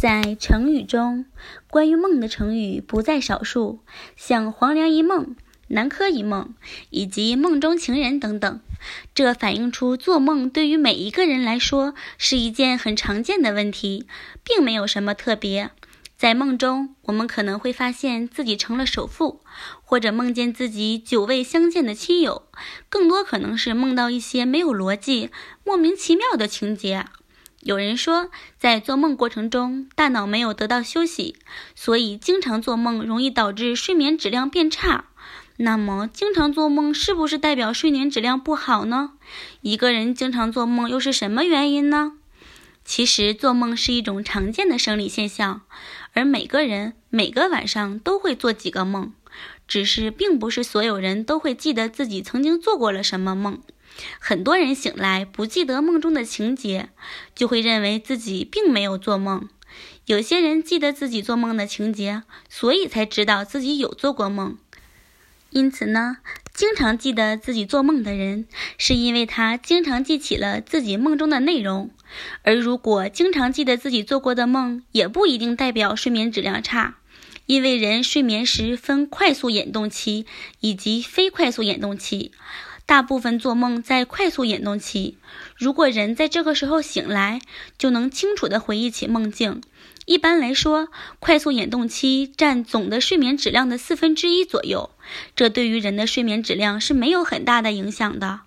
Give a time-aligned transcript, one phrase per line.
[0.00, 1.26] 在成语中，
[1.68, 3.80] 关于梦的成语不在少数，
[4.16, 5.34] 像“黄粱一梦
[5.66, 6.54] ”“南柯一梦”
[6.90, 8.60] 以及“梦中情人”等等。
[9.12, 14.06] 这反映出做梦对于每一个人来说是一件很常见的问题，
[14.44, 15.72] 并没有什么特别。
[16.16, 19.40] 在梦中，我们可能会发现自己成了首富，
[19.82, 22.44] 或者梦见自己久未相见的亲友，
[22.88, 25.30] 更多可能是梦到一些没有逻辑、
[25.64, 27.06] 莫名其妙的情节。
[27.62, 31.36] 有人说，在做梦过程中，大脑没有得到休息，
[31.74, 35.06] 所以经常做梦容易导致睡眠质量变差。
[35.56, 39.14] 那么，经常做梦是不是代表睡眠质量不好呢？
[39.60, 42.12] 一个人经常做梦又是什么原因呢？
[42.84, 45.62] 其实，做梦是一种常见的生理现象，
[46.12, 49.12] 而每个人每个晚上都会做几个梦，
[49.66, 53.60] 只是并不是所有人都会记得自己曾经做过了什么梦。
[54.18, 56.90] 很多人醒来不记得梦中的情节，
[57.34, 59.48] 就会认为自己并没有做梦。
[60.06, 64.56] 有些人记得自己做梦的情节，所以才知道自己有做过梦。
[65.50, 66.18] 因此呢，
[66.52, 71.90] 经常记得自己做梦的人，是因为他经常记起了自己梦中的内容。
[72.42, 76.98] 而如果经常记得自己做过的梦，也不一定代表睡眠质量差，
[77.46, 80.26] 因为人睡眠时分快速眼动期
[80.60, 82.32] 以及非快速眼动期。
[82.88, 85.18] 大部分做梦在快速眼动期，
[85.58, 87.42] 如果人在这个时候醒来，
[87.76, 89.60] 就能清楚地回忆起梦境。
[90.06, 94.88] 一般来说，快速眼动期占总的睡眠质量的四分之一左右，
[95.36, 98.40] 这对于人的睡眠质量是没有很大的影响的。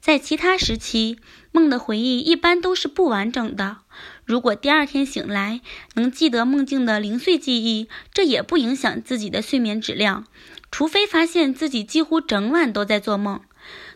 [0.00, 1.18] 在其他时期，
[1.50, 3.78] 梦的回忆一般都是不完整的。
[4.24, 5.60] 如果第二天醒来
[5.94, 10.24] 能记得梦境的零碎记忆，这也不影响自己的睡眠质量，
[10.70, 13.40] 除非发现自己几乎整晚都在做梦。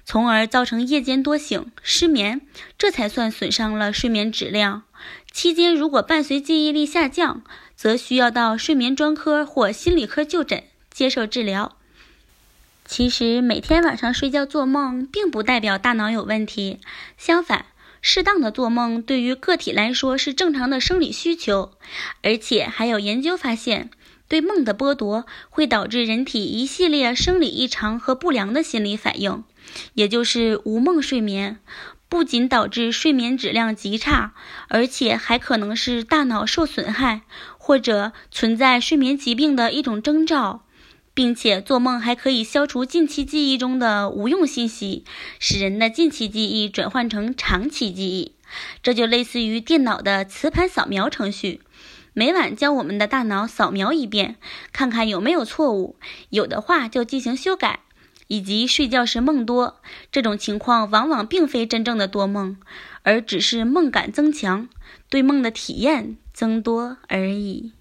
[0.04, 2.40] 从而造成夜间多醒、失眠，
[2.76, 4.82] 这才算损伤了睡眠质量。
[5.30, 7.42] 期间如果伴随记忆力下降，
[7.74, 11.76] 则需要到睡眠专科或心理科就诊接受治疗。
[12.84, 16.78] 其实每天晚上睡觉做梦，并不代表大脑有问题，
[17.16, 17.66] 相反，
[18.02, 21.72] 适当的做梦对于个体来说是正常的生理需求。
[22.22, 23.88] 而且还有研究发现，
[24.28, 29.42] 对梦的剥夺会导致人体一系列生理异常和不良的心理反应。
[29.94, 31.58] 也就是无梦睡眠，
[32.08, 34.34] 不仅导致睡眠质量极差，
[34.68, 37.22] 而且还可能是大脑受损害
[37.58, 40.64] 或者存在睡眠疾病的一种征兆，
[41.14, 45.04] 并且做梦还可以消除近期记忆中的无用信息，
[45.38, 48.34] 使人的近期记忆转换成长期记忆。
[48.82, 51.62] 这就类似于电脑的磁盘扫描程序，
[52.12, 54.36] 每晚将我们的大脑扫描一遍，
[54.72, 55.96] 看看有没有错误，
[56.28, 57.80] 有的话就进行修改。
[58.32, 62.56] 以及睡觉时梦多，这种情况往往并非真正的多梦，
[63.02, 64.70] 而只是梦感增强，
[65.10, 67.72] 对梦的体验增多而已。